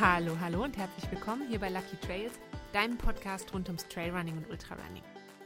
[0.00, 2.32] Hallo, hallo und herzlich willkommen hier bei Lucky Trails,
[2.72, 5.04] deinem Podcast rund ums Trailrunning und Ultrarunning.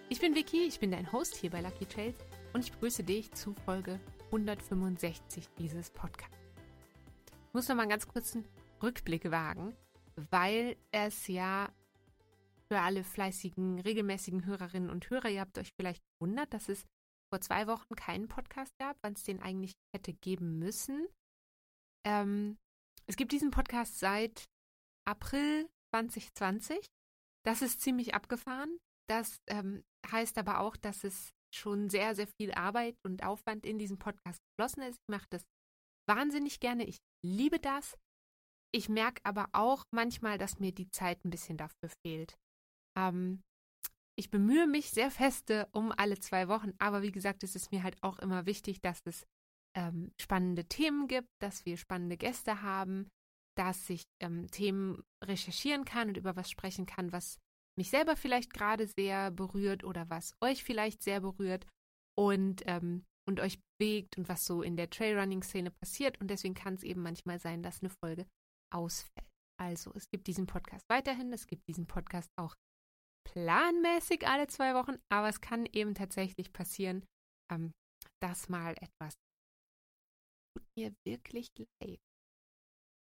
[0.09, 2.16] Ich bin Vicky, ich bin dein Host hier bei Lucky Trails
[2.54, 4.00] und ich begrüße dich zu Folge
[4.32, 6.34] 165 dieses Podcasts.
[7.26, 8.46] Ich muss noch mal einen ganz kurzen
[8.82, 9.76] Rückblick wagen,
[10.30, 11.68] weil es ja
[12.68, 16.86] für alle fleißigen, regelmäßigen Hörerinnen und Hörer, ihr habt euch vielleicht gewundert, dass es
[17.30, 21.07] vor zwei Wochen keinen Podcast gab, wann es den eigentlich hätte geben müssen.
[22.07, 22.57] Ähm,
[23.07, 24.48] es gibt diesen Podcast seit
[25.06, 26.86] April 2020.
[27.44, 28.79] Das ist ziemlich abgefahren.
[29.08, 33.78] Das ähm, heißt aber auch, dass es schon sehr, sehr viel Arbeit und Aufwand in
[33.78, 34.98] diesen Podcast geflossen ist.
[35.00, 35.44] Ich mache das
[36.06, 36.84] wahnsinnig gerne.
[36.84, 37.97] Ich liebe das.
[38.70, 42.36] Ich merke aber auch manchmal, dass mir die Zeit ein bisschen dafür fehlt.
[42.98, 43.42] Ähm,
[44.19, 47.83] ich bemühe mich sehr feste um alle zwei Wochen, aber wie gesagt, es ist mir
[47.83, 49.25] halt auch immer wichtig, dass es
[49.79, 53.09] ähm, spannende Themen gibt, dass wir spannende Gäste haben,
[53.57, 57.39] dass ich ähm, Themen recherchieren kann und über was sprechen kann, was
[57.79, 61.65] mich selber vielleicht gerade sehr berührt oder was euch vielleicht sehr berührt
[62.19, 66.20] und, ähm, und euch bewegt und was so in der Trailrunning-Szene passiert.
[66.20, 68.27] Und deswegen kann es eben manchmal sein, dass eine Folge
[68.75, 69.29] ausfällt.
[69.61, 72.55] Also es gibt diesen Podcast weiterhin, es gibt diesen Podcast auch
[73.29, 77.05] planmäßig alle zwei Wochen, aber es kann eben tatsächlich passieren,
[77.53, 77.73] ähm,
[78.20, 79.15] dass mal etwas
[80.79, 81.48] mir wirklich
[81.81, 82.01] leid.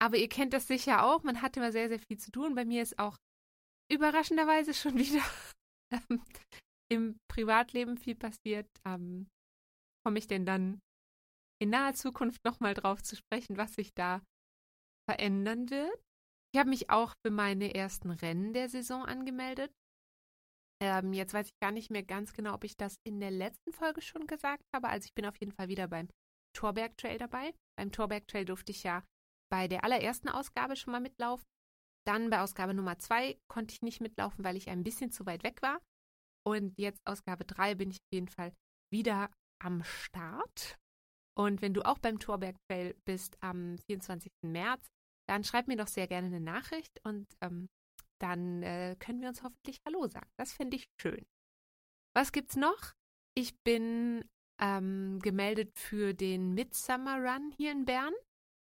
[0.02, 2.54] Aber ihr kennt das sicher auch, man hat immer sehr, sehr viel zu tun.
[2.54, 3.16] Bei mir ist auch
[3.90, 5.22] überraschenderweise schon wieder
[5.92, 6.22] ähm,
[6.90, 8.68] im Privatleben viel passiert.
[8.86, 9.28] Ähm,
[10.06, 10.78] Komme ich denn dann
[11.60, 14.22] in naher Zukunft nochmal drauf zu sprechen, was sich da
[15.10, 16.00] verändern wird?
[16.54, 19.72] Ich habe mich auch für meine ersten Rennen der Saison angemeldet.
[20.80, 23.72] Ähm, jetzt weiß ich gar nicht mehr ganz genau, ob ich das in der letzten
[23.72, 24.88] Folge schon gesagt habe.
[24.88, 26.08] Also ich bin auf jeden Fall wieder beim
[26.54, 27.52] Torberg Trail dabei.
[27.76, 29.04] Beim Torberg Trail durfte ich ja
[29.50, 31.46] bei der allerersten Ausgabe schon mal mitlaufen.
[32.06, 35.42] Dann bei Ausgabe Nummer zwei konnte ich nicht mitlaufen, weil ich ein bisschen zu weit
[35.42, 35.80] weg war.
[36.46, 38.52] Und jetzt Ausgabe drei bin ich auf jeden Fall
[38.92, 39.30] wieder
[39.60, 40.76] am Start.
[41.36, 44.30] Und wenn du auch beim Torberg Trail bist am 24.
[44.42, 44.86] März,
[45.28, 47.68] dann schreib mir doch sehr gerne eine Nachricht und ähm,
[48.20, 50.30] dann äh, können wir uns hoffentlich Hallo sagen.
[50.38, 51.26] Das finde ich schön.
[52.14, 52.92] Was gibt's noch?
[53.34, 54.24] Ich bin
[54.60, 58.12] ähm, gemeldet für den Midsummer Run hier in Bern.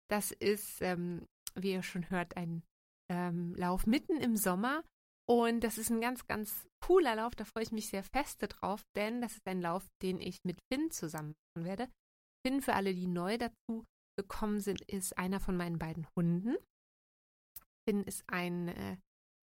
[0.09, 2.63] Das ist, ähm, wie ihr schon hört, ein
[3.11, 4.83] ähm, Lauf mitten im Sommer.
[5.29, 7.35] Und das ist ein ganz, ganz cooler Lauf.
[7.35, 10.59] Da freue ich mich sehr feste drauf, denn das ist ein Lauf, den ich mit
[10.71, 11.89] Finn zusammen machen werde.
[12.45, 13.85] Finn, für alle, die neu dazu
[14.19, 16.57] gekommen sind, ist einer von meinen beiden Hunden.
[17.89, 18.97] Finn ist ein äh,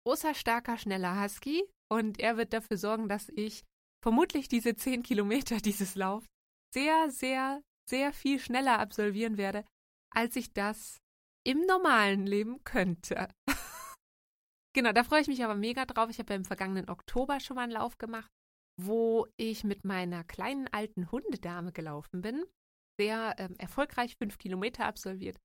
[0.05, 3.63] großer, starker, schneller Husky und er wird dafür sorgen, dass ich
[4.03, 6.27] vermutlich diese zehn Kilometer dieses Laufs
[6.73, 9.65] sehr, sehr, sehr viel schneller absolvieren werde,
[10.13, 10.99] als ich das
[11.45, 13.29] im normalen Leben könnte.
[14.73, 16.09] genau, da freue ich mich aber mega drauf.
[16.09, 18.29] Ich habe ja im vergangenen Oktober schon mal einen Lauf gemacht,
[18.79, 22.43] wo ich mit meiner kleinen alten Hundedame gelaufen bin.
[22.99, 25.37] Sehr ähm, erfolgreich fünf Kilometer absolviert.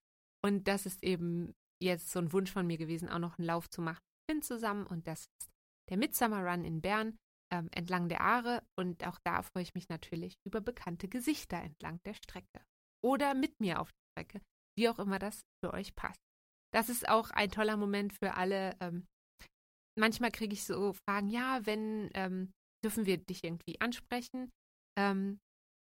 [0.44, 3.68] Und das ist eben jetzt so ein Wunsch von mir gewesen, auch noch einen Lauf
[3.70, 5.50] zu machen bin zusammen und das ist
[5.90, 7.16] der Midsummer Run in Bern
[7.54, 12.00] ähm, entlang der Aare und auch da freue ich mich natürlich über bekannte Gesichter entlang
[12.04, 12.64] der Strecke
[13.04, 14.44] oder mit mir auf der Strecke,
[14.76, 16.20] wie auch immer das für euch passt.
[16.72, 18.76] Das ist auch ein toller Moment für alle.
[18.80, 19.06] Ähm,
[19.98, 22.52] manchmal kriege ich so Fragen, ja, wenn ähm,
[22.84, 24.50] dürfen wir dich irgendwie ansprechen?
[24.98, 25.38] Ähm,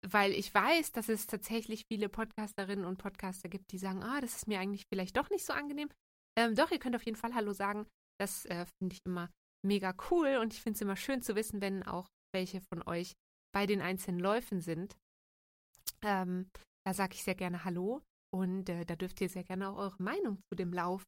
[0.07, 4.37] weil ich weiß, dass es tatsächlich viele Podcasterinnen und Podcaster gibt, die sagen, ah, das
[4.37, 5.89] ist mir eigentlich vielleicht doch nicht so angenehm.
[6.39, 7.87] Ähm, doch, ihr könnt auf jeden Fall Hallo sagen.
[8.21, 9.31] Das äh, finde ich immer
[9.67, 13.13] mega cool und ich finde es immer schön zu wissen, wenn auch welche von euch
[13.53, 14.97] bei den einzelnen Läufen sind.
[16.03, 16.51] Ähm,
[16.87, 18.03] da sage ich sehr gerne Hallo
[18.35, 21.03] und äh, da dürft ihr sehr gerne auch eure Meinung zu dem Lauf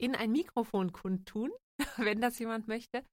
[0.00, 1.50] in ein Mikrofon kundtun,
[1.96, 3.04] wenn das jemand möchte.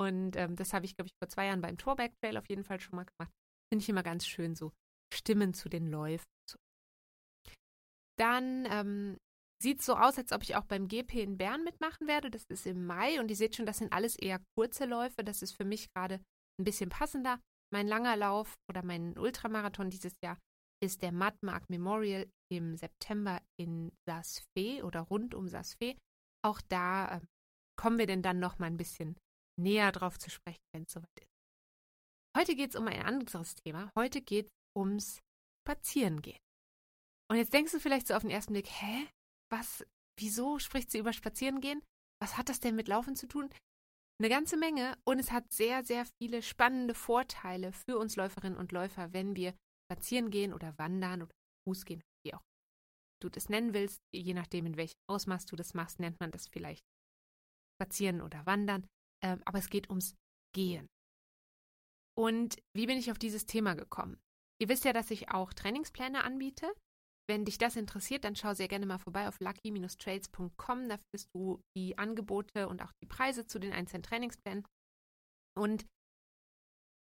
[0.00, 2.62] Und ähm, das habe ich, glaube ich, vor zwei Jahren beim Torberg Trail auf jeden
[2.62, 3.32] Fall schon mal gemacht.
[3.72, 4.72] Finde ich immer ganz schön, so
[5.12, 6.24] Stimmen zu den Läufen.
[8.16, 9.18] Dann ähm,
[9.60, 12.30] Sieht so aus, als ob ich auch beim GP in Bern mitmachen werde.
[12.30, 15.24] Das ist im Mai und ihr seht schon, das sind alles eher kurze Läufe.
[15.24, 16.20] Das ist für mich gerade
[16.60, 17.40] ein bisschen passender.
[17.72, 20.38] Mein langer Lauf oder mein Ultramarathon dieses Jahr
[20.80, 25.98] ist der Mudmark Memorial im September in Saas Fee oder rund um Saas Fee.
[26.44, 27.20] Auch da äh,
[27.76, 29.16] kommen wir denn dann noch mal ein bisschen
[29.60, 31.28] näher drauf zu sprechen, wenn es soweit ist.
[32.36, 33.90] Heute geht es um ein anderes Thema.
[33.96, 35.20] Heute geht es ums
[35.66, 36.38] Spazierengehen.
[37.30, 39.08] Und jetzt denkst du vielleicht so auf den ersten Blick, hä?
[39.50, 39.84] Was,
[40.18, 41.82] wieso spricht sie über Spazierengehen?
[42.20, 43.50] Was hat das denn mit Laufen zu tun?
[44.20, 48.72] Eine ganze Menge und es hat sehr, sehr viele spannende Vorteile für uns Läuferinnen und
[48.72, 49.54] Läufer, wenn wir
[49.90, 51.34] spazieren gehen oder wandern oder
[51.66, 52.42] Fuß gehen, wie auch.
[53.22, 54.00] du das nennen willst.
[54.14, 56.82] Je nachdem, in welchem Ausmaß du das machst, nennt man das vielleicht
[57.80, 58.86] Spazieren oder Wandern.
[59.24, 60.14] Ähm, aber es geht ums
[60.54, 60.88] Gehen.
[62.16, 64.18] Und wie bin ich auf dieses Thema gekommen?
[64.60, 66.72] Ihr wisst ja, dass ich auch Trainingspläne anbiete.
[67.28, 70.88] Wenn dich das interessiert, dann schau sehr gerne mal vorbei auf lucky-trades.com.
[70.88, 74.64] Da findest du die Angebote und auch die Preise zu den einzelnen Trainingsplänen.
[75.56, 75.86] Und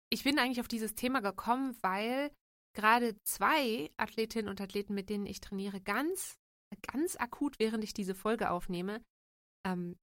[0.10, 2.32] ich bin eigentlich auf dieses Thema gekommen, weil
[2.74, 6.38] gerade zwei Athletinnen und Athleten, mit denen ich trainiere, ganz,
[6.82, 9.04] ganz akut, während ich diese Folge aufnehme,
[9.66, 9.98] ähm,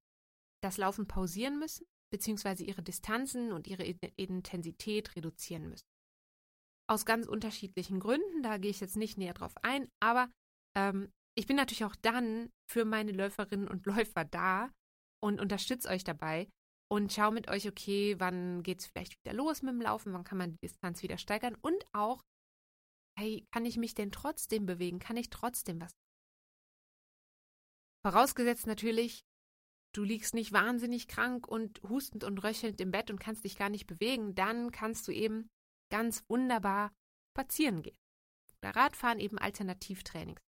[0.62, 5.86] das Laufen pausieren müssen beziehungsweise ihre Distanzen und ihre Intensität reduzieren müssen.
[6.88, 10.30] Aus ganz unterschiedlichen Gründen, da gehe ich jetzt nicht näher drauf ein, aber
[10.76, 14.70] ähm, ich bin natürlich auch dann für meine Läuferinnen und Läufer da
[15.22, 16.48] und unterstütze euch dabei
[16.90, 20.24] und schaue mit euch, okay, wann geht es vielleicht wieder los mit dem Laufen, wann
[20.24, 22.20] kann man die Distanz wieder steigern und auch,
[23.18, 25.92] hey, kann ich mich denn trotzdem bewegen, kann ich trotzdem was?
[28.04, 29.22] Vorausgesetzt natürlich,
[29.94, 33.70] du liegst nicht wahnsinnig krank und hustend und röchelnd im Bett und kannst dich gar
[33.70, 35.48] nicht bewegen, dann kannst du eben
[35.92, 36.92] ganz wunderbar
[37.36, 37.96] spazieren gehen.
[38.62, 40.40] Oder Radfahren eben Alternativtrainings.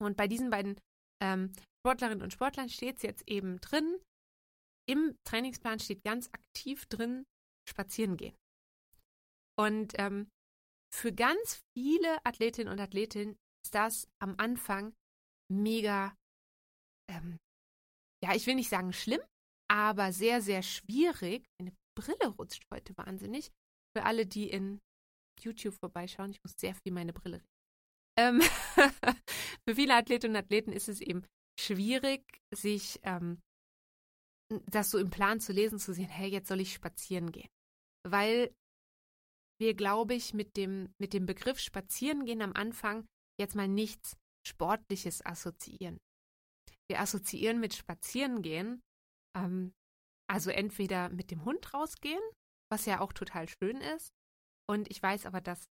[0.00, 0.78] Und bei diesen beiden
[1.22, 3.98] ähm, Sportlerinnen und Sportlern steht es jetzt eben drin,
[4.88, 7.24] im Trainingsplan steht ganz aktiv drin,
[7.68, 8.36] spazieren gehen.
[9.58, 10.28] Und ähm,
[10.94, 14.94] für ganz viele Athletinnen und Athletinnen ist das am Anfang
[15.50, 16.14] mega
[17.10, 17.38] ähm,
[18.26, 19.20] ja, ich will nicht sagen schlimm,
[19.70, 21.46] aber sehr, sehr schwierig.
[21.60, 23.50] Meine Brille rutscht heute wahnsinnig.
[23.96, 24.80] Für alle, die in
[25.40, 27.48] YouTube vorbeischauen, ich muss sehr viel meine Brille reden.
[28.18, 28.40] Ähm
[29.68, 31.24] für viele Athletinnen und Athleten ist es eben
[31.58, 32.22] schwierig,
[32.54, 33.40] sich ähm,
[34.66, 37.48] das so im Plan zu lesen, zu sehen, hey, jetzt soll ich spazieren gehen.
[38.06, 38.54] Weil
[39.58, 43.06] wir, glaube ich, mit dem, mit dem Begriff spazieren gehen am Anfang
[43.40, 44.16] jetzt mal nichts
[44.46, 45.98] Sportliches assoziieren
[46.88, 48.82] wir assoziieren mit Spazierengehen,
[49.36, 49.72] ähm,
[50.30, 52.22] also entweder mit dem Hund rausgehen,
[52.70, 54.12] was ja auch total schön ist.
[54.68, 55.68] Und ich weiß aber, dass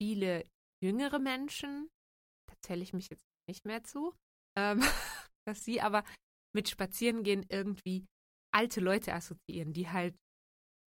[0.00, 0.48] viele
[0.82, 1.90] jüngere Menschen,
[2.48, 4.14] da zähle ich mich jetzt nicht mehr zu,
[4.56, 4.80] ähm,
[5.46, 6.04] dass sie aber
[6.54, 8.06] mit Spazierengehen irgendwie
[8.52, 10.16] alte Leute assoziieren, die halt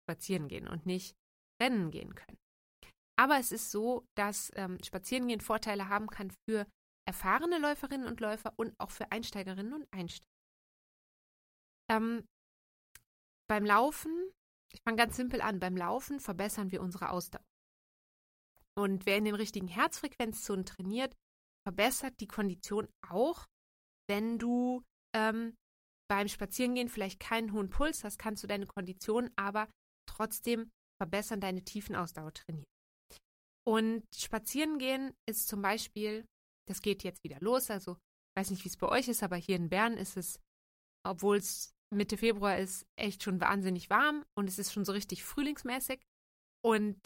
[0.05, 1.15] spazieren gehen und nicht
[1.61, 2.38] rennen gehen können.
[3.19, 6.67] Aber es ist so, dass ähm, Spazierengehen Vorteile haben kann für
[7.06, 10.27] erfahrene Läuferinnen und Läufer und auch für Einsteigerinnen und Einsteiger.
[11.91, 12.25] Ähm,
[13.49, 14.33] beim Laufen,
[14.73, 17.45] ich fange ganz simpel an, beim Laufen verbessern wir unsere Ausdauer.
[18.75, 21.15] Und wer in den richtigen Herzfrequenzzonen trainiert,
[21.67, 23.47] verbessert die Kondition auch,
[24.09, 24.83] wenn du
[25.15, 25.55] ähm,
[26.09, 29.69] beim Spazierengehen vielleicht keinen hohen Puls hast, kannst du deine Kondition aber
[30.09, 30.71] trotzdem
[31.01, 32.67] verbessern, deine Tiefenausdauer trainieren.
[33.65, 36.25] Und Spazierengehen ist zum Beispiel
[36.67, 37.71] das geht jetzt wieder los.
[37.71, 37.99] Also,
[38.37, 40.41] weiß nicht, wie es bei euch ist, aber hier in Bern ist es,
[41.07, 45.25] obwohl es Mitte Februar ist, echt schon wahnsinnig warm und es ist schon so richtig
[45.25, 46.00] frühlingsmäßig.
[46.65, 46.99] Und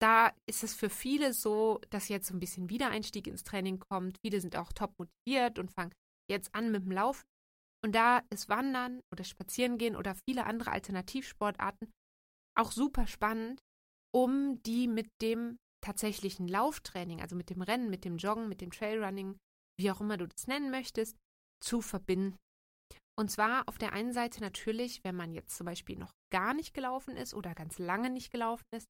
[0.00, 4.18] da ist es für viele so, dass jetzt so ein bisschen Wiedereinstieg ins Training kommt.
[4.24, 5.92] Viele sind auch top motiviert und fangen
[6.28, 7.22] jetzt an mit dem Laufen.
[7.84, 11.90] Und da ist Wandern oder Spazierengehen oder viele andere Alternativsportarten
[12.56, 13.60] auch super spannend,
[14.14, 18.70] um die mit dem tatsächlichen Lauftraining, also mit dem Rennen, mit dem Joggen, mit dem
[18.70, 19.38] Trailrunning,
[19.78, 21.16] wie auch immer du das nennen möchtest,
[21.60, 22.36] zu verbinden.
[23.18, 26.74] Und zwar auf der einen Seite natürlich, wenn man jetzt zum Beispiel noch gar nicht
[26.74, 28.88] gelaufen ist oder ganz lange nicht gelaufen ist,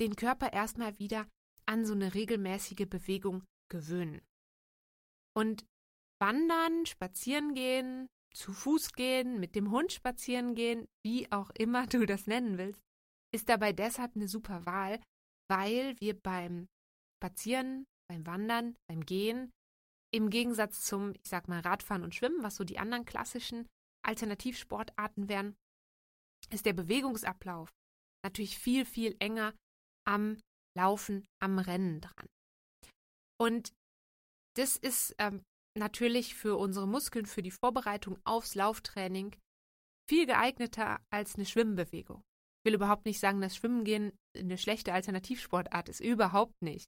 [0.00, 1.26] den Körper erstmal wieder
[1.66, 4.22] an so eine regelmäßige Bewegung gewöhnen.
[5.36, 5.66] Und
[6.20, 12.06] wandern, spazieren gehen, zu Fuß gehen, mit dem Hund spazieren gehen, wie auch immer du
[12.06, 12.82] das nennen willst,
[13.34, 15.00] ist dabei deshalb eine super Wahl,
[15.50, 16.68] weil wir beim
[17.16, 19.50] Spazieren, beim Wandern, beim Gehen
[20.12, 23.66] im Gegensatz zum, ich sag mal, Radfahren und Schwimmen, was so die anderen klassischen
[24.04, 25.56] Alternativsportarten wären,
[26.50, 27.70] ist der Bewegungsablauf
[28.24, 29.54] natürlich viel, viel enger
[30.06, 30.38] am
[30.76, 32.26] Laufen, am Rennen dran.
[33.40, 33.72] Und
[34.56, 35.42] das ist ähm,
[35.76, 39.36] natürlich für unsere Muskeln, für die Vorbereitung aufs Lauftraining
[40.08, 42.22] viel geeigneter als eine Schwimmbewegung
[42.68, 46.00] will überhaupt nicht sagen, dass Schwimmen gehen eine schlechte Alternativsportart ist.
[46.00, 46.86] Überhaupt nicht.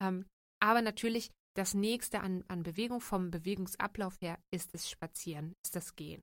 [0.00, 0.24] Ähm,
[0.62, 5.96] aber natürlich das nächste an, an Bewegung vom Bewegungsablauf her ist das Spazieren, ist das
[5.96, 6.22] Gehen.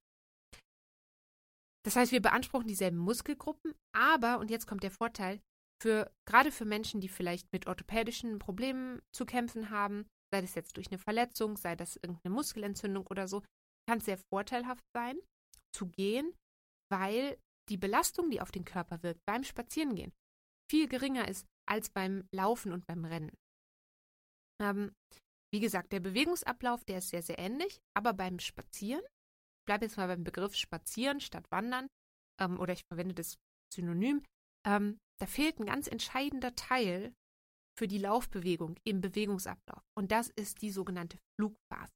[1.86, 5.42] Das heißt, wir beanspruchen dieselben Muskelgruppen, aber, und jetzt kommt der Vorteil,
[5.82, 10.78] für, gerade für Menschen, die vielleicht mit orthopädischen Problemen zu kämpfen haben, sei das jetzt
[10.78, 13.44] durch eine Verletzung, sei das irgendeine Muskelentzündung oder so,
[13.90, 15.20] kann es sehr vorteilhaft sein,
[15.76, 16.34] zu gehen,
[16.90, 17.38] weil
[17.70, 20.14] die Belastung, die auf den Körper wirkt beim Spazierengehen,
[20.72, 23.32] viel geringer ist als beim Laufen und beim Rennen.
[24.64, 24.94] Ähm,
[25.54, 29.98] wie gesagt, der Bewegungsablauf, der ist sehr, sehr ähnlich, aber beim Spazieren, ich bleibe jetzt
[29.98, 31.88] mal beim Begriff Spazieren statt Wandern,
[32.42, 33.38] ähm, oder ich verwende das
[33.74, 34.24] Synonym,
[34.66, 37.14] ähm, da fehlt ein ganz entscheidender Teil
[37.78, 39.84] für die Laufbewegung im Bewegungsablauf.
[39.98, 41.92] Und das ist die sogenannte Flugphase.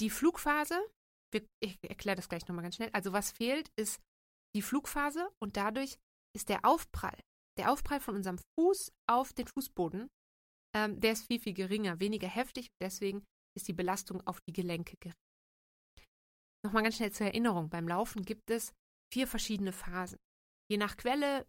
[0.00, 0.80] Die Flugphase,
[1.60, 2.90] ich erkläre das gleich nochmal ganz schnell.
[2.92, 4.00] Also was fehlt, ist
[4.54, 5.98] die Flugphase und dadurch
[6.34, 7.18] ist der Aufprall,
[7.58, 10.08] der Aufprall von unserem Fuß auf den Fußboden,
[10.74, 12.68] ähm, der ist viel, viel geringer, weniger heftig.
[12.82, 13.24] Deswegen
[13.56, 15.16] ist die Belastung auf die Gelenke gering.
[16.64, 17.68] Nochmal ganz schnell zur Erinnerung.
[17.68, 18.72] Beim Laufen gibt es
[19.12, 20.18] vier verschiedene Phasen.
[20.70, 21.46] Je nach Quelle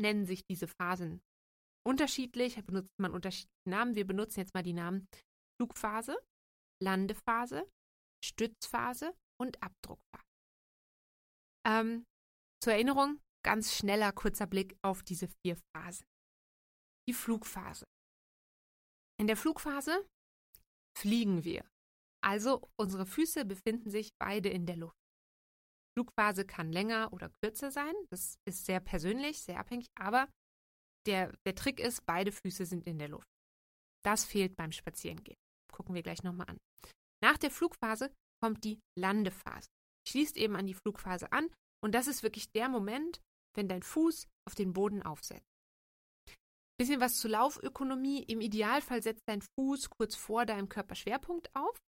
[0.00, 1.20] nennen sich diese Phasen
[1.86, 3.94] unterschiedlich, benutzt man unterschiedliche Namen.
[3.94, 5.06] Wir benutzen jetzt mal die Namen
[5.60, 6.16] Flugphase,
[6.82, 7.68] Landephase,
[8.24, 10.24] Stützphase und Abdruckphase.
[11.66, 12.04] Ähm,
[12.62, 16.06] zur Erinnerung, ganz schneller, kurzer Blick auf diese vier Phasen.
[17.08, 17.84] Die Flugphase.
[19.22, 20.04] In der Flugphase
[20.98, 21.64] fliegen wir.
[22.24, 24.98] Also unsere Füße befinden sich beide in der Luft.
[25.96, 27.94] Flugphase kann länger oder kürzer sein.
[28.10, 29.86] Das ist sehr persönlich, sehr abhängig.
[29.94, 30.28] Aber
[31.06, 33.28] der, der Trick ist, beide Füße sind in der Luft.
[34.04, 35.38] Das fehlt beim Spazierengehen.
[35.72, 36.58] Gucken wir gleich nochmal an.
[37.22, 38.12] Nach der Flugphase
[38.42, 39.68] kommt die Landephase.
[40.08, 41.48] Schließt eben an die Flugphase an
[41.80, 43.20] und das ist wirklich der Moment,
[43.54, 45.51] wenn dein Fuß auf den Boden aufsetzt.
[46.78, 48.22] Bisschen was zur Laufökonomie.
[48.24, 51.78] Im Idealfall setzt dein Fuß kurz vor deinem Körperschwerpunkt auf.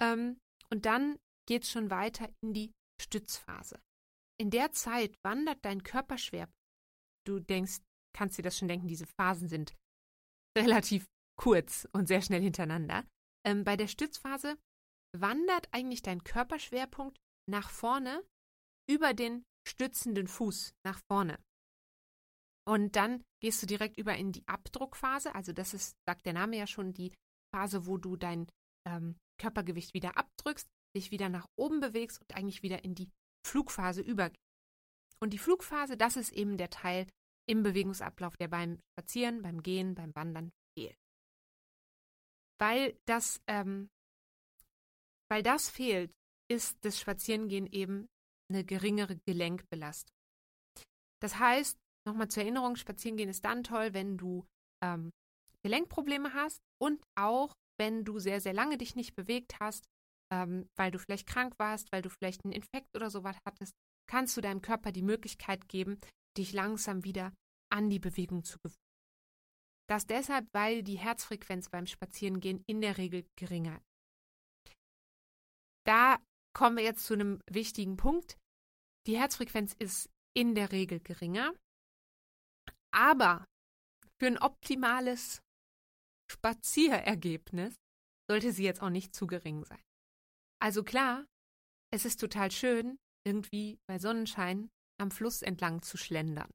[0.00, 0.38] Ähm,
[0.70, 3.80] und dann geht es schon weiter in die Stützphase.
[4.38, 6.56] In der Zeit wandert dein Körperschwerpunkt.
[7.26, 7.80] Du denkst,
[8.16, 9.74] kannst dir das schon denken, diese Phasen sind
[10.56, 11.06] relativ
[11.38, 13.06] kurz und sehr schnell hintereinander.
[13.46, 14.58] Ähm, bei der Stützphase
[15.16, 18.24] wandert eigentlich dein Körperschwerpunkt nach vorne
[18.88, 21.38] über den stützenden Fuß nach vorne.
[22.70, 25.34] Und dann gehst du direkt über in die Abdruckphase.
[25.34, 27.12] Also das ist, sagt der Name ja schon, die
[27.52, 28.46] Phase, wo du dein
[28.86, 33.10] ähm, Körpergewicht wieder abdrückst, dich wieder nach oben bewegst und eigentlich wieder in die
[33.44, 34.38] Flugphase übergehst.
[35.20, 37.08] Und die Flugphase, das ist eben der Teil
[37.48, 40.96] im Bewegungsablauf, der beim Spazieren, beim Gehen, beim Wandern fehlt.
[42.60, 43.90] Weil das, ähm,
[45.28, 46.12] weil das fehlt,
[46.48, 48.06] ist das Spazierengehen eben
[48.48, 50.14] eine geringere Gelenkbelastung.
[51.20, 54.46] Das heißt, nochmal zur Erinnerung, Spazierengehen ist dann toll, wenn du
[54.82, 55.10] ähm,
[55.62, 59.84] Gelenkprobleme hast und auch, wenn du sehr, sehr lange dich nicht bewegt hast,
[60.32, 63.72] ähm, weil du vielleicht krank warst, weil du vielleicht einen Infekt oder sowas hattest,
[64.08, 66.00] kannst du deinem Körper die Möglichkeit geben,
[66.36, 67.32] dich langsam wieder
[67.72, 68.76] an die Bewegung zu gewöhnen.
[69.88, 74.76] Das deshalb, weil die Herzfrequenz beim Spazierengehen in der Regel geringer ist.
[75.84, 76.18] Da
[76.56, 78.38] kommen wir jetzt zu einem wichtigen Punkt.
[79.06, 81.52] Die Herzfrequenz ist in der Regel geringer,
[82.92, 83.44] aber
[84.18, 85.40] für ein optimales
[86.30, 87.74] Spazierergebnis
[88.30, 89.82] sollte sie jetzt auch nicht zu gering sein.
[90.62, 91.26] Also klar,
[91.92, 94.70] es ist total schön, irgendwie bei Sonnenschein
[95.00, 96.50] am Fluss entlang zu schlendern.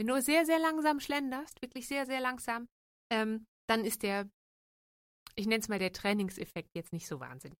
[0.00, 2.66] Wenn du sehr, sehr langsam schlenderst, wirklich sehr, sehr langsam,
[3.12, 4.28] ähm, dann ist der,
[5.36, 7.58] ich nenne es mal der Trainingseffekt jetzt nicht so wahnsinnig.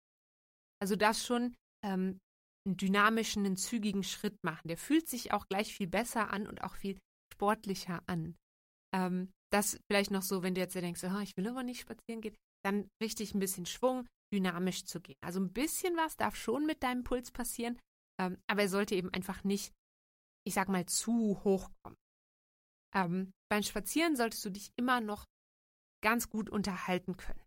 [0.82, 1.54] Also das schon
[1.84, 2.18] ähm,
[2.66, 4.68] einen dynamischen, einen zügigen Schritt machen.
[4.68, 6.98] Der fühlt sich auch gleich viel besser an und auch viel
[7.40, 8.36] sportlicher an.
[8.94, 12.20] Ähm, das vielleicht noch so, wenn du jetzt denkst, oh, ich will aber nicht spazieren
[12.20, 15.16] gehen, dann richtig ein bisschen Schwung, dynamisch zu gehen.
[15.24, 17.78] Also ein bisschen was darf schon mit deinem Puls passieren,
[18.20, 19.72] ähm, aber er sollte eben einfach nicht,
[20.46, 21.96] ich sag mal, zu hoch kommen.
[22.94, 25.24] Ähm, beim Spazieren solltest du dich immer noch
[26.04, 27.42] ganz gut unterhalten können.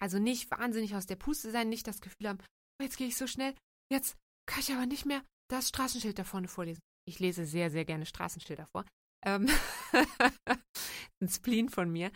[0.00, 3.16] Also nicht wahnsinnig aus der Puste sein, nicht das Gefühl haben, oh, jetzt gehe ich
[3.16, 3.54] so schnell,
[3.92, 6.80] jetzt kann ich aber nicht mehr das Straßenschild da vorne vorlesen.
[7.06, 8.84] Ich lese sehr, sehr gerne Straßenschilder vor.
[9.24, 9.48] Ähm
[11.20, 12.12] ein Spleen von mir.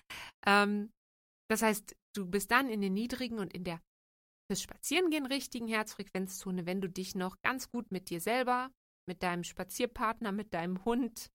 [0.47, 0.91] Ähm,
[1.51, 3.81] das heißt, du bist dann in den niedrigen und in der
[4.51, 8.71] fürs Spazierengehen richtigen Herzfrequenzzone, wenn du dich noch ganz gut mit dir selber,
[9.07, 11.31] mit deinem Spazierpartner, mit deinem Hund,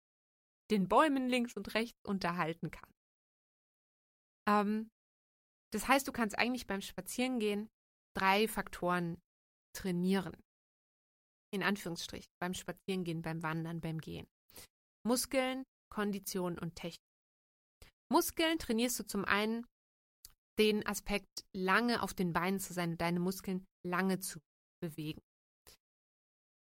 [0.72, 2.98] den Bäumen links und rechts unterhalten kannst.
[4.50, 4.90] Ähm,
[5.72, 7.70] das heißt, du kannst eigentlich beim Spazierengehen
[8.16, 9.22] drei Faktoren
[9.76, 10.36] trainieren.
[11.54, 14.26] In Anführungsstrichen, beim Spazierengehen, beim Wandern, beim Gehen.
[15.06, 16.98] Muskeln, Kondition und Technik.
[18.12, 19.66] Muskeln trainierst du zum einen
[20.60, 24.40] den Aspekt, lange auf den Beinen zu sein und deine Muskeln lange zu
[24.82, 25.22] bewegen.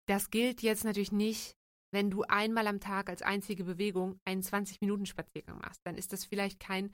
[0.08, 1.54] Das gilt jetzt natürlich nicht,
[1.92, 5.80] wenn du einmal am Tag als einzige Bewegung einen 20-Minuten-Spaziergang machst.
[5.84, 6.92] Dann ist das vielleicht kein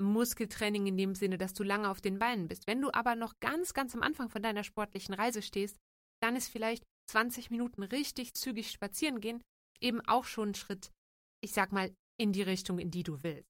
[0.00, 2.66] Muskeltraining in dem Sinne, dass du lange auf den Beinen bist.
[2.66, 5.76] Wenn du aber noch ganz, ganz am Anfang von deiner sportlichen Reise stehst,
[6.22, 9.42] dann ist vielleicht 20 Minuten richtig zügig spazieren gehen
[9.80, 10.92] eben auch schon ein Schritt,
[11.42, 13.48] ich sag mal, in die Richtung, in die du willst.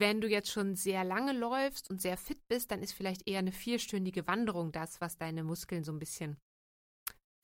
[0.00, 3.38] Wenn du jetzt schon sehr lange läufst und sehr fit bist, dann ist vielleicht eher
[3.38, 6.38] eine vierstündige Wanderung das, was deine Muskeln so ein bisschen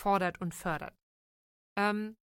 [0.02, 0.94] fordert und fördert.
[1.78, 2.16] Ähm,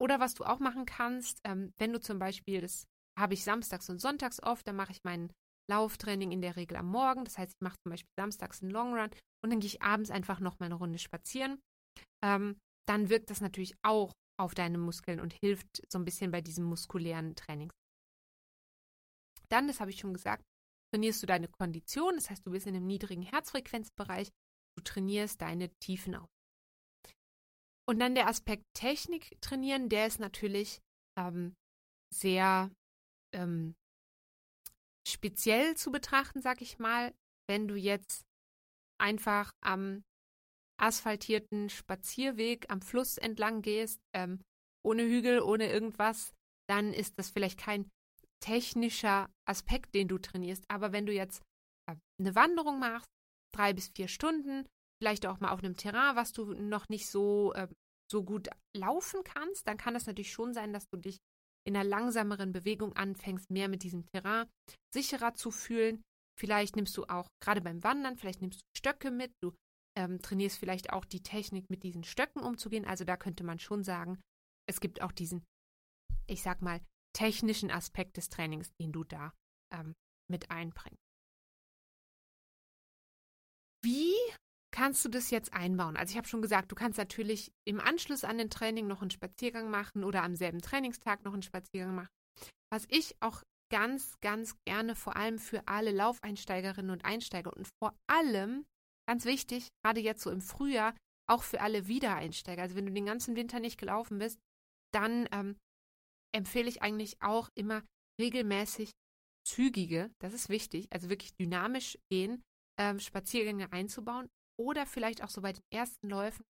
[0.00, 2.86] oder was du auch machen kannst, ähm, wenn du zum Beispiel, das
[3.18, 5.32] habe ich samstags und sonntags oft, dann mache ich mein
[5.68, 7.24] Lauftraining in der Regel am Morgen.
[7.24, 9.10] Das heißt, ich mache zum Beispiel samstags einen Long Run
[9.42, 11.60] und dann gehe ich abends einfach noch mal eine Runde spazieren.
[12.24, 16.40] Ähm, dann wirkt das natürlich auch auf deine Muskeln und hilft so ein bisschen bei
[16.40, 17.70] diesem muskulären Training.
[19.48, 20.42] Dann, das habe ich schon gesagt,
[20.92, 22.14] trainierst du deine Kondition.
[22.16, 24.30] Das heißt, du bist in einem niedrigen Herzfrequenzbereich.
[24.76, 26.28] Du trainierst deine Tiefen auf.
[27.88, 30.80] Und dann der Aspekt Technik trainieren, der ist natürlich
[31.18, 31.54] ähm,
[32.14, 32.70] sehr
[33.34, 33.74] ähm,
[35.06, 37.14] speziell zu betrachten, sag ich mal,
[37.48, 38.22] wenn du jetzt
[38.98, 40.04] einfach am
[40.82, 44.40] asphaltierten Spazierweg am Fluss entlang gehst, ähm,
[44.84, 46.32] ohne Hügel, ohne irgendwas,
[46.68, 47.88] dann ist das vielleicht kein
[48.40, 50.64] technischer Aspekt, den du trainierst.
[50.68, 51.42] Aber wenn du jetzt
[51.88, 53.06] äh, eine Wanderung machst,
[53.54, 54.66] drei bis vier Stunden,
[55.00, 57.68] vielleicht auch mal auf einem Terrain, was du noch nicht so, äh,
[58.10, 61.18] so gut laufen kannst, dann kann es natürlich schon sein, dass du dich
[61.64, 64.48] in einer langsameren Bewegung anfängst, mehr mit diesem Terrain
[64.92, 66.02] sicherer zu fühlen.
[66.36, 69.52] Vielleicht nimmst du auch, gerade beim Wandern, vielleicht nimmst du Stöcke mit, du
[69.96, 72.84] ähm, trainierst vielleicht auch die Technik, mit diesen Stöcken umzugehen.
[72.84, 74.20] Also da könnte man schon sagen,
[74.68, 75.44] es gibt auch diesen,
[76.26, 76.80] ich sag mal,
[77.14, 79.32] technischen Aspekt des Trainings, den du da
[79.72, 79.94] ähm,
[80.30, 81.02] mit einbringst.
[83.84, 84.14] Wie
[84.72, 85.96] kannst du das jetzt einbauen?
[85.96, 89.10] Also ich habe schon gesagt, du kannst natürlich im Anschluss an den Training noch einen
[89.10, 92.10] Spaziergang machen oder am selben Trainingstag noch einen Spaziergang machen.
[92.72, 97.94] Was ich auch ganz, ganz gerne vor allem für alle Laufeinsteigerinnen und Einsteiger und vor
[98.06, 98.64] allem,
[99.08, 100.94] ganz wichtig, gerade jetzt so im Frühjahr,
[101.28, 102.62] auch für alle Wiedereinsteiger.
[102.62, 104.38] Also wenn du den ganzen Winter nicht gelaufen bist,
[104.92, 105.56] dann ähm,
[106.34, 107.82] empfehle ich eigentlich auch immer
[108.20, 108.90] regelmäßig
[109.46, 112.42] zügige, das ist wichtig, also wirklich dynamisch gehen,
[112.78, 116.44] ähm, Spaziergänge einzubauen oder vielleicht auch so bei den ersten Läufen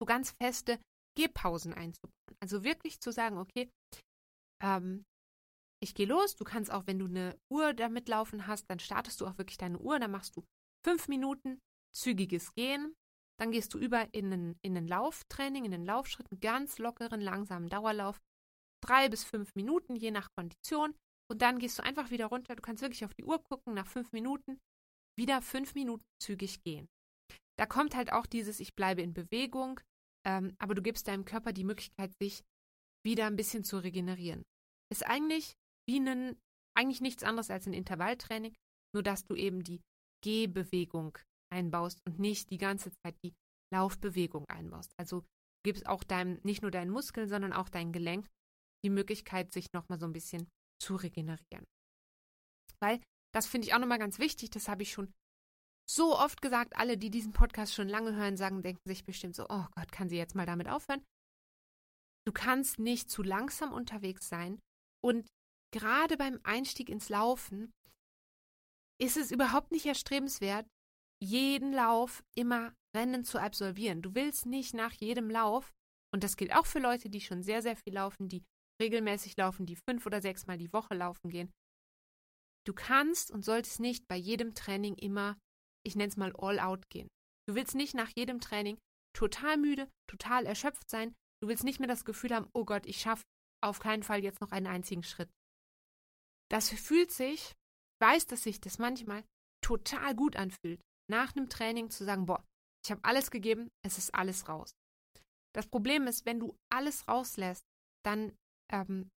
[0.00, 0.78] so ganz feste
[1.16, 2.12] Gehpausen einzubauen.
[2.40, 3.68] Also wirklich zu sagen, okay,
[4.62, 5.04] ähm,
[5.82, 9.20] ich gehe los, du kannst auch, wenn du eine Uhr damit laufen hast, dann startest
[9.20, 10.44] du auch wirklich deine Uhr, dann machst du
[10.88, 11.60] fünf Minuten
[11.94, 12.94] zügiges Gehen,
[13.38, 17.20] dann gehst du über in einen, in einen Lauftraining, in einen Laufschritt, einen ganz lockeren,
[17.20, 18.18] langsamen Dauerlauf,
[18.82, 20.94] drei bis fünf Minuten, je nach Kondition.
[21.30, 22.56] Und dann gehst du einfach wieder runter.
[22.56, 24.58] Du kannst wirklich auf die Uhr gucken, nach fünf Minuten
[25.18, 26.88] wieder fünf Minuten zügig gehen.
[27.58, 29.80] Da kommt halt auch dieses, ich bleibe in Bewegung,
[30.26, 32.44] ähm, aber du gibst deinem Körper die Möglichkeit, sich
[33.04, 34.42] wieder ein bisschen zu regenerieren.
[34.90, 35.52] Ist eigentlich
[35.86, 36.38] wie ein,
[36.74, 38.54] eigentlich nichts anderes als ein Intervalltraining,
[38.94, 39.82] nur dass du eben die
[40.22, 41.16] Gehbewegung
[41.52, 43.34] einbaust und nicht die ganze Zeit die
[43.72, 44.92] Laufbewegung einbaust.
[44.98, 45.24] Also
[45.64, 48.28] gibst auch deinem, nicht nur deinen Muskeln, sondern auch deinen Gelenk
[48.84, 50.48] die Möglichkeit, sich nochmal so ein bisschen
[50.80, 51.64] zu regenerieren.
[52.80, 53.00] Weil
[53.34, 55.12] das finde ich auch nochmal ganz wichtig, das habe ich schon
[55.90, 59.46] so oft gesagt, alle, die diesen Podcast schon lange hören, sagen, denken sich bestimmt so,
[59.48, 61.04] oh Gott, kann sie jetzt mal damit aufhören?
[62.26, 64.60] Du kannst nicht zu langsam unterwegs sein
[65.02, 65.26] und
[65.72, 67.72] gerade beim Einstieg ins Laufen
[69.00, 70.66] ist es überhaupt nicht erstrebenswert,
[71.22, 74.02] jeden Lauf immer Rennen zu absolvieren.
[74.02, 75.72] Du willst nicht nach jedem Lauf,
[76.12, 78.44] und das gilt auch für Leute, die schon sehr, sehr viel laufen, die
[78.80, 81.50] regelmäßig laufen, die fünf oder sechs Mal die Woche laufen gehen.
[82.66, 85.38] Du kannst und solltest nicht bei jedem Training immer,
[85.84, 87.08] ich nenne es mal all out gehen.
[87.48, 88.78] Du willst nicht nach jedem Training
[89.16, 91.14] total müde, total erschöpft sein.
[91.42, 93.22] Du willst nicht mehr das Gefühl haben, oh Gott, ich schaffe
[93.62, 95.30] auf keinen Fall jetzt noch einen einzigen Schritt.
[96.50, 97.56] Das fühlt sich, ich
[98.00, 99.24] weiß, dass sich das manchmal
[99.64, 100.80] total gut anfühlt,
[101.10, 102.44] nach einem Training zu sagen, boah,
[102.84, 104.72] ich habe alles gegeben, es ist alles raus.
[105.54, 107.64] Das Problem ist, wenn du alles rauslässt,
[108.04, 108.32] dann
[108.72, 109.10] ähm,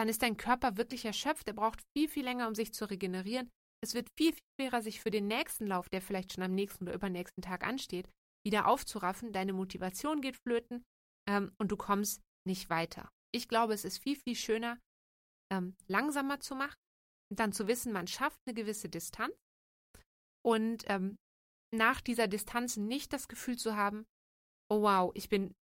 [0.00, 1.46] dann ist dein Körper wirklich erschöpft.
[1.46, 3.50] Er braucht viel, viel länger, um sich zu regenerieren.
[3.84, 6.84] Es wird viel, viel schwerer, sich für den nächsten Lauf, der vielleicht schon am nächsten
[6.84, 8.08] oder übernächsten Tag ansteht,
[8.42, 9.32] wieder aufzuraffen.
[9.32, 10.84] Deine Motivation geht flöten
[11.28, 13.10] ähm, und du kommst nicht weiter.
[13.30, 14.78] Ich glaube, es ist viel, viel schöner,
[15.52, 16.76] ähm, langsamer zu machen,
[17.32, 19.34] dann zu wissen, man schafft eine gewisse Distanz
[20.44, 21.16] und ähm,
[21.74, 24.04] nach dieser Distanz nicht das Gefühl zu haben,
[24.68, 25.54] oh wow, ich bin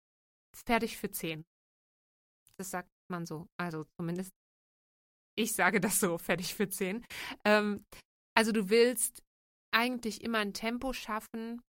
[0.55, 1.45] fertig für zehn.
[2.59, 3.47] Das sagt man so.
[3.59, 4.33] Also zumindest
[5.39, 7.07] ich sage das so, fertig für zehn.
[7.45, 7.85] Ähm,
[8.37, 9.23] also du willst
[9.75, 11.63] eigentlich immer ein Tempo schaffen,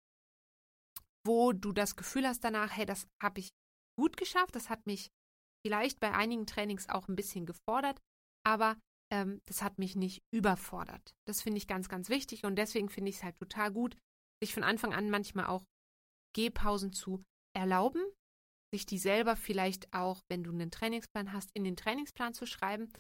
[1.27, 3.51] wo du das Gefühl hast danach, hey, das habe ich
[3.99, 5.11] gut geschafft, das hat mich
[5.65, 8.01] vielleicht bei einigen Trainings auch ein bisschen gefordert,
[8.47, 8.79] aber
[9.13, 11.15] ähm, das hat mich nicht überfordert.
[11.27, 13.97] Das finde ich ganz, ganz wichtig und deswegen finde ich es halt total gut,
[14.43, 15.65] sich von Anfang an manchmal auch
[16.35, 17.23] Gehpausen zu
[17.57, 18.03] erlauben,
[18.73, 22.93] sich die selber vielleicht auch, wenn du einen Trainingsplan hast, in den Trainingsplan zu schreiben.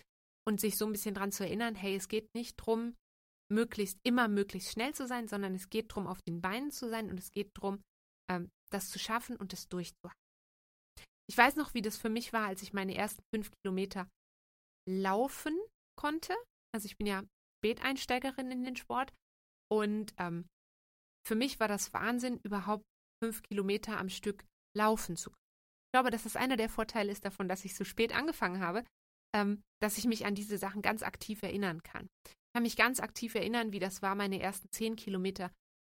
[0.48, 2.94] und sich so ein bisschen dran zu erinnern, hey, es geht nicht darum,
[3.50, 7.10] möglichst immer möglichst schnell zu sein, sondern es geht darum, auf den Beinen zu sein
[7.10, 7.82] und es geht darum,
[8.30, 10.20] ähm, das zu schaffen und es durchzuhalten.
[11.28, 14.08] Ich weiß noch, wie das für mich war, als ich meine ersten fünf Kilometer
[14.88, 15.58] laufen
[15.96, 16.34] konnte.
[16.74, 17.24] Also ich bin ja
[17.60, 19.12] Späteinsteigerin in den Sport
[19.72, 20.46] und ähm,
[21.26, 22.84] für mich war das Wahnsinn, überhaupt
[23.22, 24.44] fünf Kilometer am Stück
[24.76, 25.42] laufen zu können.
[25.88, 28.84] Ich glaube, dass das einer der Vorteile ist davon, dass ich so spät angefangen habe,
[29.34, 32.08] ähm, dass ich mich an diese Sachen ganz aktiv erinnern kann.
[32.26, 35.52] Ich kann mich ganz aktiv erinnern, wie das war, meine ersten zehn Kilometer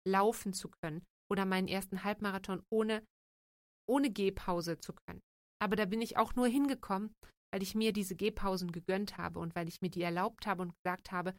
[0.08, 3.06] laufen zu können oder meinen ersten Halbmarathon ohne,
[3.88, 5.22] ohne Gehpause zu können.
[5.62, 7.14] Aber da bin ich auch nur hingekommen,
[7.52, 10.74] weil ich mir diese Gehpausen gegönnt habe und weil ich mir die erlaubt habe und
[10.84, 11.36] gesagt habe,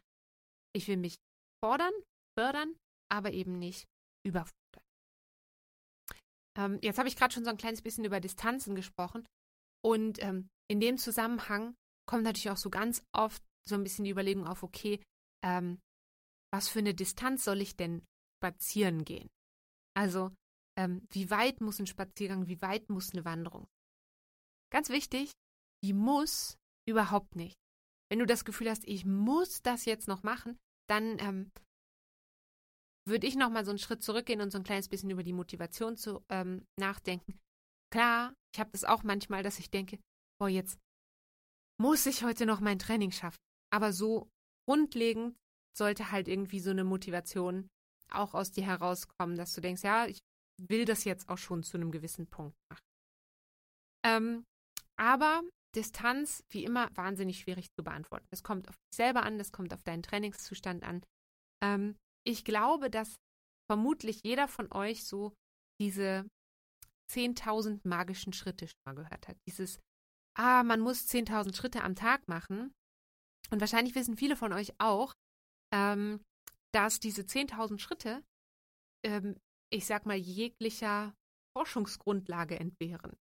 [0.75, 1.17] ich will mich
[1.63, 1.93] fordern,
[2.37, 2.75] fördern,
[3.11, 3.87] aber eben nicht
[4.25, 4.53] überfordern.
[6.57, 9.25] Ähm, jetzt habe ich gerade schon so ein kleines bisschen über Distanzen gesprochen
[9.83, 11.75] und ähm, in dem Zusammenhang
[12.07, 15.01] kommt natürlich auch so ganz oft so ein bisschen die Überlegung auf, okay,
[15.43, 15.79] ähm,
[16.53, 18.05] was für eine Distanz soll ich denn
[18.39, 19.29] spazieren gehen?
[19.95, 20.31] Also,
[20.77, 23.67] ähm, wie weit muss ein Spaziergang, wie weit muss eine Wanderung?
[24.71, 25.31] Ganz wichtig,
[25.83, 27.55] die muss überhaupt nicht.
[28.09, 30.57] Wenn du das Gefühl hast, ich muss das jetzt noch machen,
[30.89, 31.51] dann ähm,
[33.07, 35.33] würde ich noch mal so einen Schritt zurückgehen und so ein kleines bisschen über die
[35.33, 37.39] Motivation zu ähm, nachdenken.
[37.91, 39.99] Klar, ich habe das auch manchmal, dass ich denke,
[40.39, 40.79] boah, jetzt
[41.81, 43.39] muss ich heute noch mein Training schaffen.
[43.71, 44.29] Aber so
[44.67, 45.35] grundlegend
[45.77, 47.67] sollte halt irgendwie so eine Motivation
[48.09, 50.19] auch aus dir herauskommen, dass du denkst, ja, ich
[50.61, 52.85] will das jetzt auch schon zu einem gewissen Punkt machen.
[54.05, 54.45] Ähm,
[54.97, 55.41] aber
[55.75, 58.27] Distanz, wie immer, wahnsinnig schwierig zu beantworten.
[58.29, 61.03] Das kommt auf dich selber an, das kommt auf deinen Trainingszustand an.
[61.63, 63.15] Ähm, ich glaube, dass
[63.69, 65.33] vermutlich jeder von euch so
[65.81, 66.27] diese
[67.11, 69.37] 10.000 magischen Schritte schon mal gehört hat.
[69.47, 69.79] Dieses,
[70.37, 72.73] ah, man muss 10.000 Schritte am Tag machen.
[73.49, 75.13] Und wahrscheinlich wissen viele von euch auch,
[75.73, 76.23] ähm,
[76.73, 78.23] dass diese 10.000 Schritte,
[79.05, 79.35] ähm,
[79.71, 81.13] ich sag mal, jeglicher
[81.55, 83.15] Forschungsgrundlage entbehren.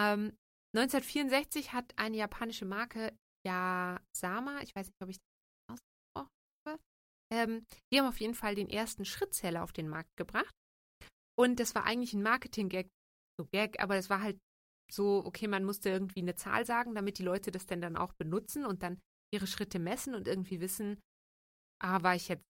[0.00, 0.36] Ähm,
[0.74, 6.30] 1964 hat eine japanische Marke, Yasama, ich weiß nicht, ob ich das ausgesprochen
[6.66, 6.80] habe,
[7.32, 10.54] ähm, die haben auf jeden Fall den ersten Schrittzähler auf den Markt gebracht.
[11.38, 12.88] Und das war eigentlich ein Marketing-Gag,
[13.38, 14.38] so Gag, aber es war halt
[14.90, 18.12] so, okay, man musste irgendwie eine Zahl sagen, damit die Leute das denn dann auch
[18.14, 19.00] benutzen und dann
[19.32, 21.00] ihre Schritte messen und irgendwie wissen,
[21.82, 22.44] ah, war ich jetzt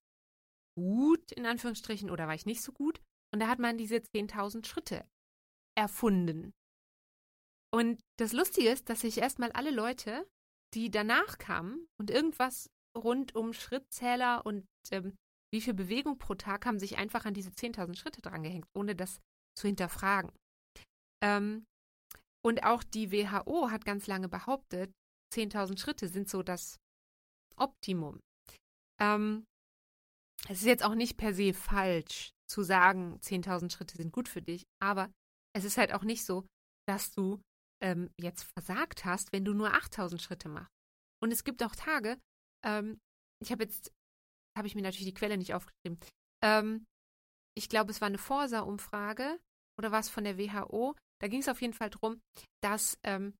[0.77, 3.01] gut, in Anführungsstrichen, oder war ich nicht so gut?
[3.33, 5.07] Und da hat man diese 10.000 Schritte
[5.77, 6.51] erfunden.
[7.73, 10.27] Und das Lustige ist, dass sich erstmal alle Leute,
[10.75, 15.15] die danach kamen und irgendwas rund um Schrittzähler und ähm,
[15.51, 19.19] wie viel Bewegung pro Tag haben sich einfach an diese 10.000 Schritte drangehängt, ohne das
[19.57, 20.31] zu hinterfragen.
[21.23, 21.65] Ähm,
[22.45, 24.91] und auch die WHO hat ganz lange behauptet,
[25.33, 26.77] 10.000 Schritte sind so das
[27.55, 28.19] Optimum.
[29.01, 29.45] Ähm,
[30.47, 34.41] es ist jetzt auch nicht per se falsch zu sagen, 10.000 Schritte sind gut für
[34.41, 35.11] dich, aber
[35.55, 36.45] es ist halt auch nicht so,
[36.87, 37.41] dass du
[37.83, 40.73] ähm, jetzt versagt hast, wenn du nur 8.000 Schritte machst.
[41.21, 42.17] Und es gibt auch Tage,
[42.65, 42.99] ähm,
[43.41, 43.91] ich habe jetzt,
[44.57, 45.99] habe ich mir natürlich die Quelle nicht aufgeschrieben.
[46.43, 46.85] Ähm,
[47.55, 49.39] ich glaube, es war eine Forsa-Umfrage
[49.77, 50.95] oder was von der WHO.
[51.21, 52.21] Da ging es auf jeden Fall darum,
[52.61, 53.35] dass ähm,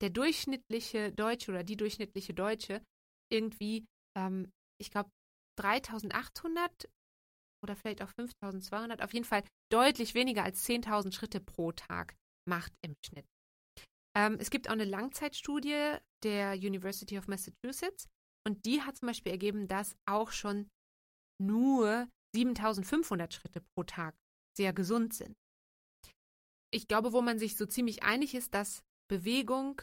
[0.00, 2.82] der durchschnittliche Deutsche oder die durchschnittliche Deutsche
[3.30, 3.84] irgendwie,
[4.16, 5.10] ähm, ich glaube,
[5.58, 6.88] 3800
[7.64, 12.14] oder vielleicht auch 5200, auf jeden Fall deutlich weniger als 10.000 Schritte pro Tag
[12.48, 13.26] macht im Schnitt.
[14.18, 18.08] Ähm, es gibt auch eine Langzeitstudie der University of Massachusetts
[18.44, 20.68] und die hat zum Beispiel ergeben, dass auch schon
[21.40, 24.16] nur 7500 Schritte pro Tag
[24.56, 25.36] sehr gesund sind.
[26.74, 29.80] Ich glaube, wo man sich so ziemlich einig ist, dass Bewegung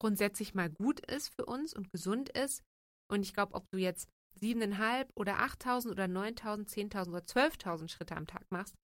[0.00, 2.62] grundsätzlich mal gut ist für uns und gesund ist.
[3.10, 4.08] Und ich glaube, ob du jetzt
[4.40, 8.74] 7.500 oder 8.000 oder 9.000, 10.000 oder 12.000 Schritte am Tag machst,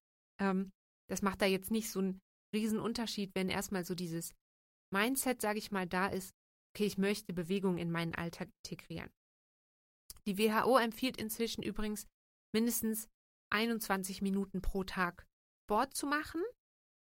[0.41, 0.71] ähm,
[1.11, 2.21] das macht da jetzt nicht so einen
[2.55, 4.33] riesen Unterschied, wenn erstmal so dieses
[4.95, 6.33] Mindset, sage ich mal, da ist,
[6.73, 9.11] okay, ich möchte Bewegung in meinen Alltag integrieren.
[10.27, 12.07] Die WHO empfiehlt inzwischen übrigens
[12.55, 13.09] mindestens
[13.53, 15.27] 21 Minuten pro Tag
[15.65, 16.43] Sport zu machen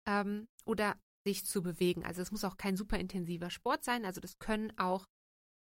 [0.08, 2.04] ähm, oder sich zu bewegen.
[2.04, 4.06] Also es muss auch kein super intensiver Sport sein.
[4.06, 5.06] Also das können auch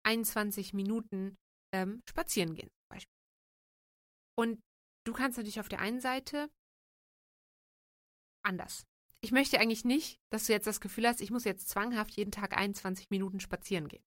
[0.05, 1.37] 21 Minuten
[1.73, 3.19] ähm, spazieren gehen zum Beispiel.
[4.37, 4.61] Und
[5.07, 6.51] du kannst natürlich auf der einen Seite
[8.45, 8.85] anders.
[9.25, 12.33] Ich möchte eigentlich nicht, dass du jetzt das Gefühl hast, ich muss jetzt zwanghaft jeden
[12.33, 14.03] Tag 21 Minuten spazieren gehen.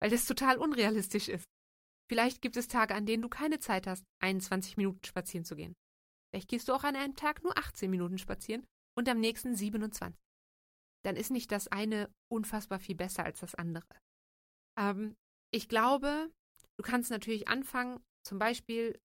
[0.00, 1.44] Weil das total unrealistisch ist.
[2.10, 5.74] Vielleicht gibt es Tage, an denen du keine Zeit hast, 21 Minuten spazieren zu gehen.
[6.30, 10.18] Vielleicht gehst du auch an einem Tag nur 18 Minuten spazieren und am nächsten 27.
[11.04, 13.86] Dann ist nicht das eine unfassbar viel besser als das andere.
[14.78, 15.14] Ähm,
[15.52, 16.30] ich glaube,
[16.78, 18.98] du kannst natürlich anfangen, zum Beispiel,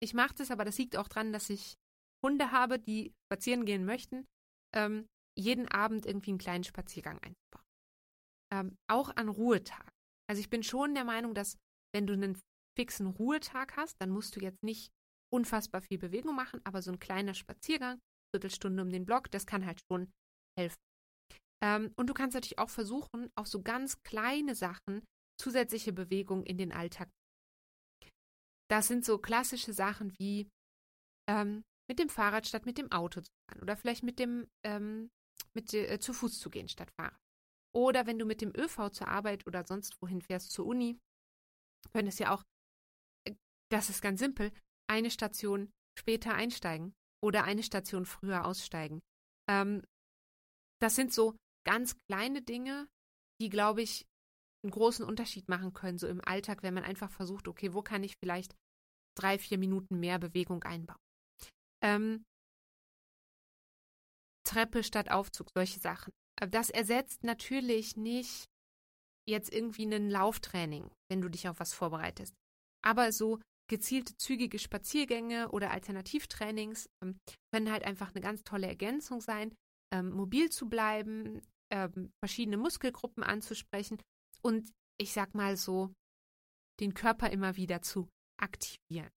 [0.00, 1.76] ich mache das, aber das liegt auch daran, dass ich
[2.24, 4.26] Hunde habe, die spazieren gehen möchten,
[4.74, 5.06] ähm,
[5.38, 7.66] jeden Abend irgendwie einen kleinen Spaziergang einzubauen.
[8.52, 9.90] Ähm, auch an Ruhetagen.
[10.28, 11.56] Also ich bin schon der Meinung, dass
[11.94, 12.40] wenn du einen
[12.78, 14.90] fixen Ruhetag hast, dann musst du jetzt nicht
[15.32, 17.98] unfassbar viel Bewegung machen, aber so ein kleiner Spaziergang,
[18.34, 20.10] Viertelstunde um den Block, das kann halt schon
[20.58, 20.78] helfen.
[21.62, 25.04] Ähm, und du kannst natürlich auch versuchen, auf so ganz kleine Sachen
[25.40, 27.08] zusätzliche Bewegung in den Alltag.
[28.70, 30.48] Das sind so klassische Sachen wie
[31.28, 35.10] ähm, mit dem Fahrrad statt mit dem Auto zu fahren oder vielleicht mit dem ähm,
[35.54, 37.18] mit äh, zu Fuß zu gehen statt Fahrrad.
[37.74, 40.98] Oder wenn du mit dem ÖV zur Arbeit oder sonst wohin fährst zur Uni,
[41.92, 42.42] könntest ja auch,
[43.26, 43.34] äh,
[43.70, 44.52] das ist ganz simpel,
[44.88, 49.00] eine Station später einsteigen oder eine Station früher aussteigen.
[49.50, 49.82] Ähm,
[50.80, 52.88] das sind so ganz kleine Dinge,
[53.40, 54.06] die, glaube ich,
[54.64, 58.02] einen großen Unterschied machen können, so im Alltag, wenn man einfach versucht, okay, wo kann
[58.02, 58.56] ich vielleicht
[59.16, 60.98] drei, vier Minuten mehr Bewegung einbauen.
[61.82, 62.24] Ähm,
[64.44, 66.12] Treppe statt Aufzug, solche Sachen.
[66.50, 68.46] Das ersetzt natürlich nicht
[69.28, 72.34] jetzt irgendwie ein Lauftraining, wenn du dich auf was vorbereitest.
[72.82, 77.18] Aber so gezielte, zügige Spaziergänge oder Alternativtrainings ähm,
[77.52, 79.54] können halt einfach eine ganz tolle Ergänzung sein,
[79.92, 84.00] ähm, mobil zu bleiben, ähm, verschiedene Muskelgruppen anzusprechen
[84.42, 85.92] und ich sag mal so,
[86.80, 88.08] den Körper immer wieder zu
[88.40, 89.10] aktivieren.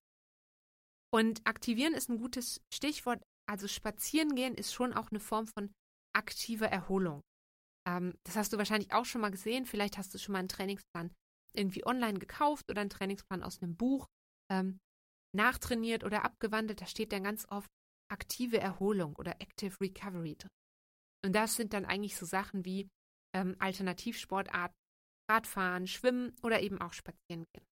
[1.13, 3.21] Und aktivieren ist ein gutes Stichwort.
[3.49, 5.71] Also spazieren gehen ist schon auch eine Form von
[6.15, 7.21] aktiver Erholung.
[7.87, 9.65] Ähm, das hast du wahrscheinlich auch schon mal gesehen.
[9.65, 11.11] Vielleicht hast du schon mal einen Trainingsplan
[11.53, 14.07] irgendwie online gekauft oder einen Trainingsplan aus einem Buch
[14.49, 14.79] ähm,
[15.35, 16.81] nachtrainiert oder abgewandelt.
[16.81, 17.69] Da steht dann ganz oft
[18.09, 20.49] aktive Erholung oder Active Recovery drin.
[21.25, 22.89] Und das sind dann eigentlich so Sachen wie
[23.35, 24.75] ähm, Alternativsportarten,
[25.29, 27.65] Radfahren, Schwimmen oder eben auch Spazieren gehen.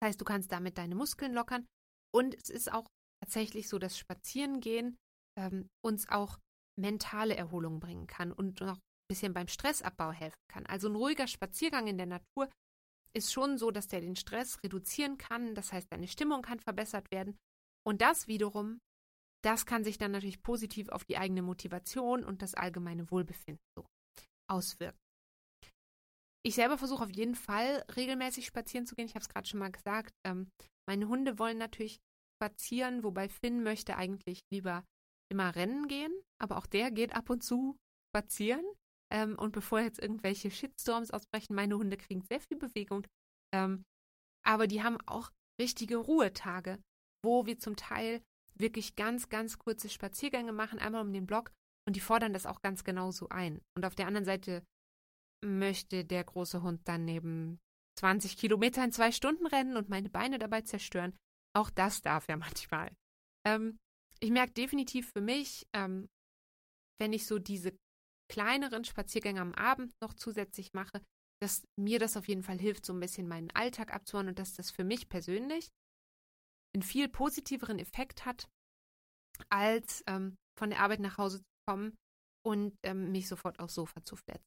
[0.00, 1.66] Das heißt, du kannst damit deine Muskeln lockern
[2.14, 2.86] und es ist auch
[3.22, 4.96] tatsächlich so, dass Spazierengehen
[5.38, 6.38] ähm, uns auch
[6.78, 10.66] mentale Erholung bringen kann und auch ein bisschen beim Stressabbau helfen kann.
[10.66, 12.50] Also ein ruhiger Spaziergang in der Natur
[13.14, 15.54] ist schon so, dass der den Stress reduzieren kann.
[15.54, 17.36] Das heißt, deine Stimmung kann verbessert werden.
[17.84, 18.78] Und das wiederum,
[19.42, 23.86] das kann sich dann natürlich positiv auf die eigene Motivation und das allgemeine Wohlbefinden so
[24.48, 24.98] auswirken.
[26.42, 29.06] Ich selber versuche auf jeden Fall regelmäßig spazieren zu gehen.
[29.06, 30.14] Ich habe es gerade schon mal gesagt.
[30.26, 30.48] Ähm,
[30.90, 32.00] meine Hunde wollen natürlich
[32.36, 34.84] spazieren, wobei Finn möchte eigentlich lieber
[35.30, 37.76] immer rennen gehen, aber auch der geht ab und zu
[38.08, 38.64] spazieren.
[39.12, 43.06] Ähm, und bevor jetzt irgendwelche Shitstorms ausbrechen, meine Hunde kriegen sehr viel Bewegung.
[43.54, 43.84] Ähm,
[44.44, 46.82] aber die haben auch richtige Ruhetage,
[47.24, 48.20] wo wir zum Teil
[48.58, 51.52] wirklich ganz, ganz kurze Spaziergänge machen, einmal um den Block
[51.86, 53.60] und die fordern das auch ganz genauso ein.
[53.76, 54.64] Und auf der anderen Seite
[55.44, 57.60] möchte der große Hund dann neben
[58.00, 61.14] 20 Kilometer in zwei Stunden rennen und meine Beine dabei zerstören.
[61.54, 62.94] Auch das darf er manchmal.
[63.46, 63.78] Ähm,
[64.20, 66.08] ich merke definitiv für mich, ähm,
[66.98, 67.76] wenn ich so diese
[68.30, 71.02] kleineren Spaziergänge am Abend noch zusätzlich mache,
[71.42, 74.54] dass mir das auf jeden Fall hilft, so ein bisschen meinen Alltag abzuhauen und dass
[74.54, 75.68] das für mich persönlich
[76.74, 78.48] einen viel positiveren Effekt hat,
[79.50, 81.96] als ähm, von der Arbeit nach Hause zu kommen
[82.46, 84.46] und ähm, mich sofort aufs Sofa zu fletzen.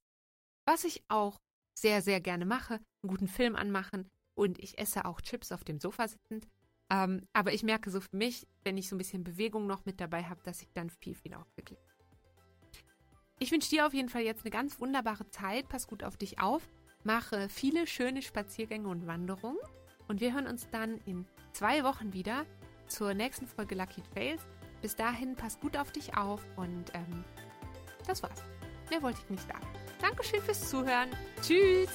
[0.68, 1.38] Was ich auch
[1.73, 5.79] sehr, sehr gerne mache, einen guten Film anmachen und ich esse auch Chips auf dem
[5.79, 6.47] Sofa sitzend.
[6.89, 9.99] Ähm, aber ich merke so für mich, wenn ich so ein bisschen Bewegung noch mit
[9.99, 11.93] dabei habe, dass ich dann viel, viel aufgeklickt
[13.43, 15.67] ich wünsche dir auf jeden Fall jetzt eine ganz wunderbare Zeit.
[15.67, 16.67] Pass gut auf dich auf.
[17.03, 19.59] Mache viele schöne Spaziergänge und Wanderungen.
[20.07, 22.45] Und wir hören uns dann in zwei Wochen wieder
[22.88, 24.41] zur nächsten Folge Lucky Trails.
[24.81, 27.25] Bis dahin, pass gut auf dich auf und ähm,
[28.07, 28.41] das war's.
[28.89, 29.67] Mehr wollte ich nicht sagen.
[30.04, 31.10] Dankeschön fürs Zuhören.
[31.42, 31.88] Tschüss.